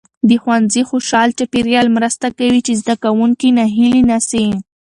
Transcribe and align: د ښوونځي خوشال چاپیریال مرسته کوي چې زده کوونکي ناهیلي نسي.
د 0.29 0.31
ښوونځي 0.41 0.81
خوشال 0.89 1.29
چاپیریال 1.39 1.87
مرسته 1.97 2.27
کوي 2.37 2.59
چې 2.67 2.73
زده 2.81 2.95
کوونکي 3.03 3.49
ناهیلي 3.57 4.01
نسي. 4.11 4.45